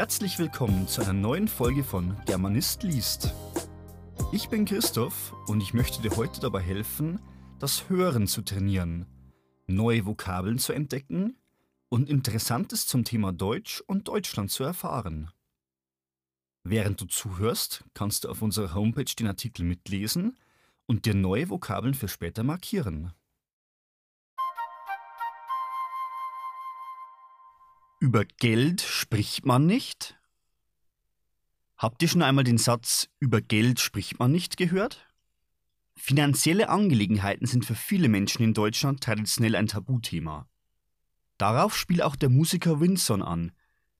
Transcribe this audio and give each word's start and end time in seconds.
Herzlich 0.00 0.38
willkommen 0.38 0.88
zu 0.88 1.02
einer 1.02 1.12
neuen 1.12 1.46
Folge 1.46 1.84
von 1.84 2.16
Germanist 2.24 2.84
liest. 2.84 3.34
Ich 4.32 4.48
bin 4.48 4.64
Christoph 4.64 5.34
und 5.46 5.60
ich 5.60 5.74
möchte 5.74 6.00
dir 6.00 6.16
heute 6.16 6.40
dabei 6.40 6.62
helfen, 6.62 7.20
das 7.58 7.90
Hören 7.90 8.26
zu 8.26 8.40
trainieren, 8.40 9.04
neue 9.66 10.06
Vokabeln 10.06 10.58
zu 10.58 10.72
entdecken 10.72 11.36
und 11.90 12.08
Interessantes 12.08 12.86
zum 12.86 13.04
Thema 13.04 13.34
Deutsch 13.34 13.82
und 13.86 14.08
Deutschland 14.08 14.50
zu 14.50 14.64
erfahren. 14.64 15.30
Während 16.64 17.02
du 17.02 17.04
zuhörst, 17.04 17.84
kannst 17.92 18.24
du 18.24 18.30
auf 18.30 18.40
unserer 18.40 18.72
Homepage 18.72 19.04
den 19.04 19.26
Artikel 19.26 19.66
mitlesen 19.66 20.38
und 20.86 21.04
dir 21.04 21.14
neue 21.14 21.50
Vokabeln 21.50 21.92
für 21.92 22.08
später 22.08 22.42
markieren. 22.42 23.12
Über 28.00 28.24
Geld 28.24 28.80
spricht 28.80 29.44
man 29.44 29.66
nicht? 29.66 30.16
Habt 31.76 32.02
ihr 32.02 32.08
schon 32.08 32.22
einmal 32.22 32.44
den 32.44 32.56
Satz 32.56 33.08
über 33.18 33.42
Geld 33.42 33.78
spricht 33.78 34.18
man 34.18 34.32
nicht 34.32 34.56
gehört? 34.56 35.06
Finanzielle 35.96 36.70
Angelegenheiten 36.70 37.46
sind 37.46 37.66
für 37.66 37.74
viele 37.74 38.08
Menschen 38.08 38.42
in 38.42 38.54
Deutschland 38.54 39.02
traditionell 39.02 39.54
ein 39.54 39.66
Tabuthema. 39.66 40.48
Darauf 41.36 41.76
spielt 41.76 42.00
auch 42.00 42.16
der 42.16 42.30
Musiker 42.30 42.80
Winson 42.80 43.22
an, 43.22 43.52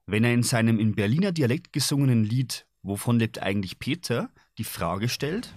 wenn 0.07 0.25
er 0.25 0.33
in 0.33 0.43
seinem 0.43 0.79
in 0.79 0.95
Berliner 0.95 1.33
Dialekt 1.33 1.73
gesungenen 1.73 2.25
Lied 2.25 2.67
Wovon 2.83 3.19
lebt 3.19 3.43
eigentlich 3.43 3.79
Peter 3.79 4.31
die 4.57 4.65
Frage 4.65 5.11
stellt, 5.11 5.53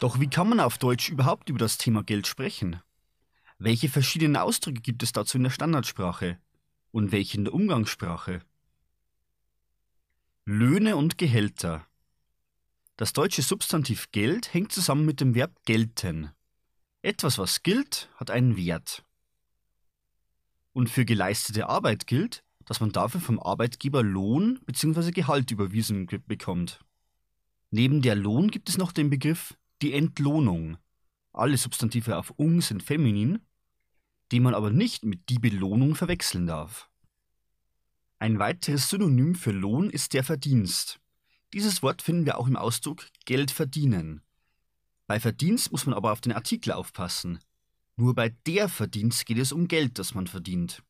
Doch 0.00 0.20
wie 0.20 0.28
kann 0.28 0.48
man 0.48 0.60
auf 0.60 0.78
Deutsch 0.78 1.08
überhaupt 1.08 1.48
über 1.48 1.58
das 1.58 1.76
Thema 1.76 2.04
Geld 2.04 2.26
sprechen? 2.28 2.80
Welche 3.58 3.88
verschiedenen 3.88 4.36
Ausdrücke 4.36 4.80
gibt 4.80 5.02
es 5.02 5.10
dazu 5.10 5.36
in 5.36 5.42
der 5.42 5.50
Standardsprache? 5.50 6.38
Und 6.92 7.10
welche 7.10 7.36
in 7.36 7.44
der 7.44 7.54
Umgangssprache? 7.54 8.40
Löhne 10.44 10.96
und 10.96 11.18
Gehälter. 11.18 11.84
Das 12.96 13.12
deutsche 13.12 13.42
Substantiv 13.42 14.10
Geld 14.12 14.54
hängt 14.54 14.72
zusammen 14.72 15.04
mit 15.04 15.20
dem 15.20 15.34
Verb 15.34 15.52
gelten. 15.64 16.30
Etwas, 17.02 17.36
was 17.38 17.62
gilt, 17.62 18.08
hat 18.14 18.30
einen 18.30 18.56
Wert. 18.56 19.04
Und 20.72 20.88
für 20.88 21.04
geleistete 21.04 21.68
Arbeit 21.68 22.06
gilt, 22.06 22.44
dass 22.64 22.80
man 22.80 22.92
dafür 22.92 23.20
vom 23.20 23.40
Arbeitgeber 23.40 24.02
Lohn 24.02 24.60
bzw. 24.64 25.10
Gehalt 25.10 25.50
überwiesen 25.50 26.06
bekommt. 26.06 26.80
Neben 27.70 28.00
der 28.00 28.14
Lohn 28.14 28.50
gibt 28.50 28.68
es 28.68 28.78
noch 28.78 28.92
den 28.92 29.10
Begriff 29.10 29.56
die 29.82 29.92
Entlohnung. 29.92 30.78
Alle 31.32 31.56
Substantive 31.56 32.16
auf 32.16 32.32
ung 32.36 32.60
sind 32.60 32.82
feminin, 32.82 33.40
die 34.32 34.40
man 34.40 34.54
aber 34.54 34.70
nicht 34.70 35.04
mit 35.04 35.28
die 35.28 35.38
Belohnung 35.38 35.94
verwechseln 35.94 36.46
darf. 36.46 36.90
Ein 38.18 38.38
weiteres 38.38 38.90
Synonym 38.90 39.34
für 39.34 39.52
Lohn 39.52 39.90
ist 39.90 40.12
der 40.12 40.24
Verdienst. 40.24 40.98
Dieses 41.52 41.82
Wort 41.82 42.02
finden 42.02 42.26
wir 42.26 42.38
auch 42.38 42.48
im 42.48 42.56
Ausdruck 42.56 43.06
Geld 43.24 43.50
verdienen. 43.50 44.22
Bei 45.06 45.20
Verdienst 45.20 45.70
muss 45.72 45.86
man 45.86 45.94
aber 45.94 46.12
auf 46.12 46.20
den 46.20 46.32
Artikel 46.32 46.72
aufpassen. 46.72 47.38
Nur 47.96 48.14
bei 48.14 48.30
der 48.46 48.68
Verdienst 48.68 49.24
geht 49.24 49.38
es 49.38 49.52
um 49.52 49.68
Geld, 49.68 49.98
das 49.98 50.14
man 50.14 50.26
verdient. 50.26 50.82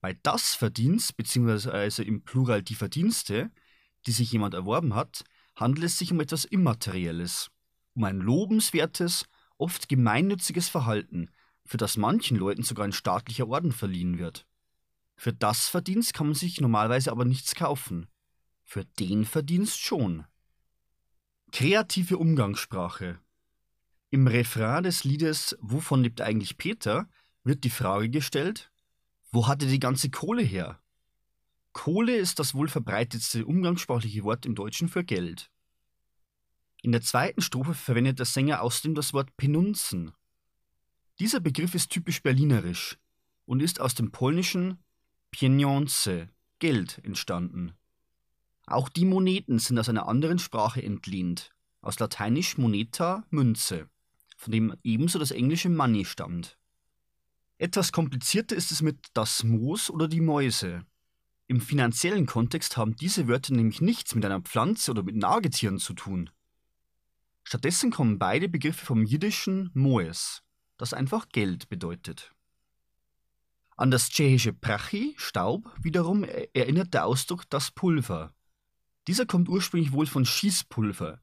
Bei 0.00 0.16
das 0.22 0.54
Verdienst, 0.54 1.16
beziehungsweise 1.16 2.04
im 2.04 2.22
Plural 2.22 2.62
die 2.62 2.76
Verdienste, 2.76 3.50
die 4.06 4.12
sich 4.12 4.30
jemand 4.30 4.54
erworben 4.54 4.94
hat, 4.94 5.24
handelt 5.56 5.84
es 5.84 5.98
sich 5.98 6.12
um 6.12 6.20
etwas 6.20 6.44
Immaterielles 6.44 7.50
um 7.98 8.04
ein 8.04 8.18
lobenswertes, 8.20 9.26
oft 9.56 9.88
gemeinnütziges 9.88 10.68
Verhalten, 10.68 11.30
für 11.66 11.78
das 11.78 11.96
manchen 11.96 12.36
Leuten 12.36 12.62
sogar 12.62 12.84
ein 12.84 12.92
staatlicher 12.92 13.48
Orden 13.48 13.72
verliehen 13.72 14.18
wird. 14.18 14.46
Für 15.16 15.32
das 15.32 15.66
Verdienst 15.66 16.14
kann 16.14 16.28
man 16.28 16.34
sich 16.34 16.60
normalerweise 16.60 17.10
aber 17.10 17.24
nichts 17.24 17.56
kaufen. 17.56 18.06
Für 18.64 18.84
den 18.84 19.24
Verdienst 19.24 19.80
schon. 19.80 20.24
Kreative 21.50 22.18
Umgangssprache. 22.18 23.18
Im 24.10 24.28
Refrain 24.28 24.84
des 24.84 25.02
Liedes 25.02 25.58
Wovon 25.60 26.04
lebt 26.04 26.20
eigentlich 26.20 26.56
Peter 26.56 27.08
wird 27.42 27.64
die 27.64 27.70
Frage 27.70 28.10
gestellt, 28.10 28.70
wo 29.32 29.48
hat 29.48 29.60
er 29.62 29.68
die 29.68 29.80
ganze 29.80 30.08
Kohle 30.08 30.42
her? 30.42 30.80
Kohle 31.72 32.16
ist 32.16 32.38
das 32.38 32.54
wohl 32.54 32.68
verbreitetste 32.68 33.44
umgangssprachliche 33.44 34.22
Wort 34.22 34.46
im 34.46 34.54
Deutschen 34.54 34.88
für 34.88 35.02
Geld. 35.02 35.50
In 36.88 36.92
der 36.92 37.02
zweiten 37.02 37.42
Strophe 37.42 37.74
verwendet 37.74 38.18
der 38.18 38.24
Sänger 38.24 38.62
außerdem 38.62 38.94
das 38.94 39.12
Wort 39.12 39.36
Penunzen. 39.36 40.12
Dieser 41.20 41.38
Begriff 41.38 41.74
ist 41.74 41.90
typisch 41.90 42.22
berlinerisch 42.22 42.96
und 43.44 43.60
ist 43.60 43.78
aus 43.78 43.94
dem 43.94 44.10
polnischen 44.10 44.78
pieniądze, 45.30 46.30
Geld, 46.60 46.98
entstanden. 47.04 47.74
Auch 48.64 48.88
die 48.88 49.04
Moneten 49.04 49.58
sind 49.58 49.78
aus 49.78 49.90
einer 49.90 50.08
anderen 50.08 50.38
Sprache 50.38 50.82
entlehnt, 50.82 51.50
aus 51.82 51.98
lateinisch 51.98 52.56
moneta, 52.56 53.22
Münze, 53.28 53.90
von 54.38 54.52
dem 54.52 54.74
ebenso 54.82 55.18
das 55.18 55.30
englische 55.30 55.68
Money 55.68 56.06
stammt. 56.06 56.56
Etwas 57.58 57.92
komplizierter 57.92 58.56
ist 58.56 58.72
es 58.72 58.80
mit 58.80 59.08
das 59.12 59.44
Moos 59.44 59.90
oder 59.90 60.08
die 60.08 60.22
Mäuse. 60.22 60.86
Im 61.48 61.60
finanziellen 61.60 62.24
Kontext 62.24 62.78
haben 62.78 62.96
diese 62.96 63.28
Wörter 63.28 63.52
nämlich 63.52 63.82
nichts 63.82 64.14
mit 64.14 64.24
einer 64.24 64.40
Pflanze 64.40 64.92
oder 64.92 65.02
mit 65.02 65.16
Nagetieren 65.16 65.78
zu 65.78 65.92
tun. 65.92 66.30
Stattdessen 67.48 67.90
kommen 67.90 68.18
beide 68.18 68.46
Begriffe 68.46 68.84
vom 68.84 69.06
jiddischen 69.06 69.70
Moes, 69.72 70.42
das 70.76 70.92
einfach 70.92 71.30
Geld 71.30 71.70
bedeutet. 71.70 72.34
An 73.74 73.90
das 73.90 74.10
tschechische 74.10 74.52
Prachi, 74.52 75.14
Staub, 75.16 75.74
wiederum 75.80 76.24
erinnert 76.24 76.92
der 76.92 77.06
Ausdruck 77.06 77.48
das 77.48 77.70
Pulver. 77.70 78.34
Dieser 79.06 79.24
kommt 79.24 79.48
ursprünglich 79.48 79.92
wohl 79.92 80.04
von 80.04 80.26
Schießpulver, 80.26 81.22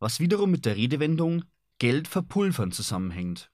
was 0.00 0.18
wiederum 0.18 0.50
mit 0.50 0.66
der 0.66 0.74
Redewendung 0.74 1.44
Geld 1.78 2.08
verpulvern 2.08 2.72
zusammenhängt. 2.72 3.52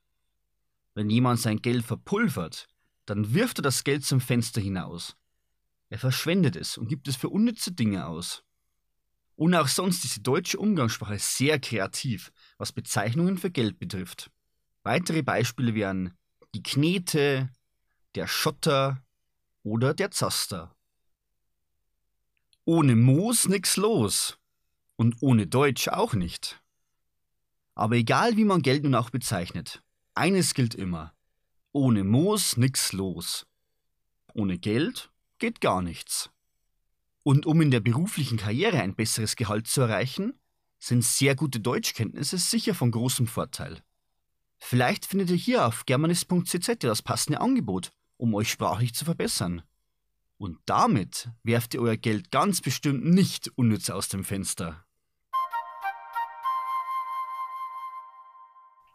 Wenn 0.95 1.11
jemand 1.11 1.39
sein 1.39 1.61
Geld 1.61 1.85
verpulvert, 1.85 2.67
dann 3.05 3.35
wirft 3.35 3.59
er 3.59 3.63
das 3.63 3.85
Geld 3.85 4.07
zum 4.07 4.23
Fenster 4.23 4.63
hinaus. 4.63 5.19
Er 5.91 5.99
verschwendet 5.99 6.57
es 6.57 6.79
und 6.79 6.89
gibt 6.89 7.09
es 7.09 7.17
für 7.17 7.29
unnütze 7.29 7.73
Dinge 7.73 8.07
aus. 8.07 8.43
Und 9.37 9.55
auch 9.55 9.69
sonst 9.69 10.05
ist 10.05 10.17
die 10.17 10.23
deutsche 10.23 10.59
Umgangssprache 10.59 11.19
sehr 11.19 11.61
kreativ, 11.61 12.33
was 12.57 12.73
Bezeichnungen 12.73 13.39
für 13.39 13.51
Geld 13.51 13.79
betrifft. 13.79 14.31
Weitere 14.83 15.23
Beispiele 15.23 15.75
wären 15.75 16.17
die 16.55 16.63
Knete, 16.63 17.51
der 18.15 18.27
Schotter 18.27 19.03
oder 19.63 19.93
der 19.93 20.11
Zaster. 20.11 20.75
Ohne 22.65 22.97
Moos 22.97 23.47
nix 23.47 23.77
los. 23.77 24.39
Und 24.97 25.17
ohne 25.21 25.47
Deutsch 25.47 25.89
auch 25.89 26.15
nicht. 26.15 26.63
Aber 27.75 27.97
egal 27.97 28.39
wie 28.39 28.45
man 28.45 28.63
Geld 28.63 28.85
nun 28.85 28.95
auch 28.95 29.11
bezeichnet, 29.11 29.83
eines 30.15 30.55
gilt 30.55 30.75
immer. 30.75 31.13
Ohne 31.73 32.03
Moos 32.03 32.57
nix 32.57 32.93
los. 32.93 33.47
Ohne 34.33 34.59
Geld 34.59 35.11
geht 35.39 35.61
gar 35.61 35.83
nichts. 35.83 36.31
Und 37.27 37.45
um 37.45 37.61
in 37.61 37.73
der 37.73 37.81
beruflichen 37.81 38.39
Karriere 38.39 38.81
ein 38.81 38.95
besseres 38.95 39.35
Gehalt 39.35 39.67
zu 39.67 39.81
erreichen, 39.81 40.39
sind 40.79 41.03
sehr 41.03 41.35
gute 41.35 41.59
Deutschkenntnisse 41.59 42.39
sicher 42.39 42.73
von 42.73 42.93
großem 42.93 43.27
Vorteil. 43.27 43.83
Vielleicht 44.59 45.07
findet 45.07 45.31
ihr 45.31 45.37
hier 45.37 45.67
auf 45.67 45.87
germanist.cz 45.87 46.79
das 46.79 47.03
passende 47.03 47.41
Angebot, 47.41 47.91
um 48.17 48.33
euch 48.33 48.49
sprachlich 48.49 48.95
zu 48.95 49.05
verbessern. 49.05 49.63
Und 50.39 50.61
damit 50.67 51.29
werft 51.43 51.75
ihr 51.75 51.81
euer 51.81 51.97
Geld 51.97 52.31
ganz 52.31 52.61
bestimmt 52.61 53.05
nicht 53.05 53.51
unnütz 53.57 53.91
aus 53.91 54.09
dem 54.09 54.23
Fenster. 54.23 54.87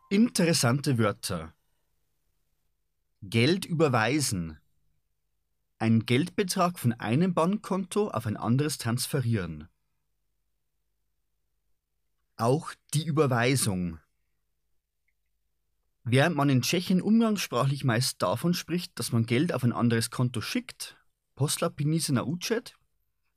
Interessante 0.09 0.97
Wörter. 0.97 1.53
Geld 3.23 3.65
überweisen 3.65 4.60
einen 5.81 6.05
Geldbetrag 6.05 6.77
von 6.77 6.93
einem 6.93 7.33
Bankkonto 7.33 8.09
auf 8.09 8.27
ein 8.27 8.37
anderes 8.37 8.77
transferieren. 8.77 9.67
Auch 12.37 12.73
die 12.93 13.05
Überweisung. 13.05 13.99
Während 16.03 16.35
man 16.35 16.49
in 16.49 16.61
Tschechien 16.61 17.01
umgangssprachlich 17.01 17.83
meist 17.83 18.21
davon 18.21 18.53
spricht, 18.53 18.97
dass 18.99 19.11
man 19.11 19.25
Geld 19.25 19.53
auf 19.53 19.63
ein 19.63 19.73
anderes 19.73 20.11
Konto 20.11 20.39
schickt, 20.39 20.97
Postla 21.35 21.69
Pinise 21.69 22.13
na 22.13 22.25
Ucet, 22.25 22.77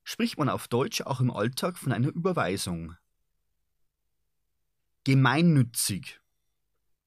spricht 0.03 0.39
man 0.39 0.51
auf 0.51 0.69
Deutsch 0.69 1.01
auch 1.01 1.21
im 1.21 1.31
Alltag 1.31 1.79
von 1.79 1.93
einer 1.93 2.09
Überweisung. 2.09 2.95
Gemeinnützig. 5.05 6.21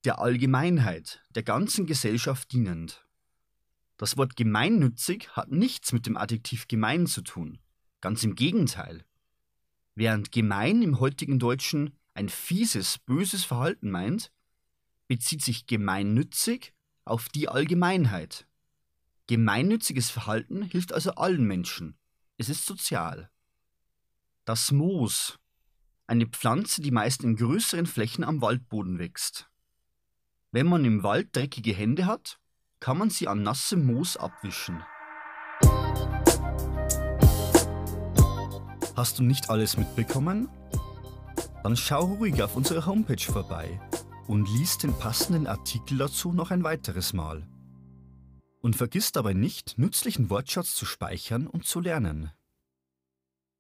Der 0.03 0.19
Allgemeinheit, 0.19 1.23
der 1.35 1.43
ganzen 1.43 1.85
Gesellschaft 1.85 2.51
dienend. 2.51 3.06
Das 3.97 4.15
Wort 4.15 4.35
gemeinnützig 4.35 5.29
hat 5.35 5.51
nichts 5.51 5.91
mit 5.91 6.05
dem 6.05 6.17
Adjektiv 6.17 6.67
gemein 6.67 7.07
zu 7.07 7.21
tun. 7.21 7.59
Ganz 7.99 8.23
im 8.23 8.35
Gegenteil. 8.35 9.03
Während 9.95 10.31
gemein 10.31 10.83
im 10.83 10.99
heutigen 10.99 11.39
Deutschen 11.39 11.97
ein 12.13 12.29
fieses, 12.29 12.99
böses 12.99 13.44
Verhalten 13.44 13.89
meint, 13.89 14.31
bezieht 15.07 15.44
sich 15.44 15.65
gemeinnützig 15.65 16.73
auf 17.05 17.29
die 17.29 17.49
Allgemeinheit. 17.49 18.47
Gemeinnütziges 19.25 20.11
Verhalten 20.11 20.61
hilft 20.61 20.94
also 20.94 21.11
allen 21.11 21.44
Menschen. 21.44 21.97
Es 22.38 22.49
ist 22.49 22.65
sozial. 22.65 23.31
Das 24.45 24.71
Moos. 24.71 25.39
Eine 26.05 26.27
Pflanze, 26.27 26.81
die 26.81 26.91
meist 26.91 27.23
in 27.23 27.35
größeren 27.35 27.88
Flächen 27.88 28.23
am 28.23 28.41
Waldboden 28.41 28.99
wächst. 28.99 29.49
Wenn 30.51 30.67
man 30.67 30.85
im 30.85 31.03
Wald 31.03 31.35
dreckige 31.35 31.73
Hände 31.73 32.05
hat, 32.05 32.39
kann 32.79 32.97
man 32.97 33.09
sie 33.09 33.27
an 33.27 33.44
nassem 33.44 33.85
Moos 33.85 34.18
abwischen. 34.18 34.83
Hast 38.95 39.19
du 39.19 39.24
nicht 39.24 39.50
alles 39.50 39.77
mitbekommen? 39.77 40.50
Dann 41.63 41.75
schau 41.75 42.06
ruhig 42.06 42.41
auf 42.41 42.56
unserer 42.56 42.85
Homepage 42.85 43.21
vorbei 43.21 43.79
und 44.27 44.50
lies 44.50 44.77
den 44.77 44.97
passenden 44.97 45.47
Artikel 45.47 45.97
dazu 45.97 46.31
noch 46.33 46.51
ein 46.51 46.63
weiteres 46.63 47.13
Mal. 47.13 47.47
Und 48.62 48.75
vergiss 48.75 49.12
dabei 49.12 49.33
nicht, 49.33 49.77
nützlichen 49.77 50.30
Wortschatz 50.30 50.75
zu 50.75 50.85
speichern 50.85 51.47
und 51.47 51.65
zu 51.65 51.80
lernen. 51.80 52.31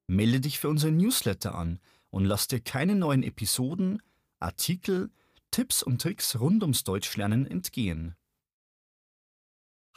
Melde 0.07 0.39
dich 0.39 0.59
für 0.59 0.69
unseren 0.69 0.97
Newsletter 0.97 1.53
an 1.53 1.79
und 2.09 2.25
lass 2.25 2.47
dir 2.47 2.59
keine 2.59 2.95
neuen 2.95 3.23
Episoden, 3.23 4.01
Artikel, 4.39 5.11
Tipps 5.51 5.83
und 5.83 6.01
Tricks 6.01 6.39
rund 6.39 6.63
ums 6.63 6.83
Deutschlernen 6.83 7.45
entgehen. 7.45 8.15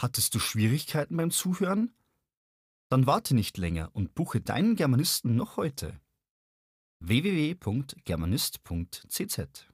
Hattest 0.00 0.34
du 0.34 0.38
Schwierigkeiten 0.38 1.18
beim 1.18 1.30
Zuhören? 1.30 1.92
Dann 2.88 3.06
warte 3.06 3.34
nicht 3.34 3.58
länger 3.58 3.90
und 3.92 4.14
buche 4.14 4.40
deinen 4.40 4.74
Germanisten 4.74 5.36
noch 5.36 5.58
heute. 5.58 6.00
www.germanist.cz 7.00 9.69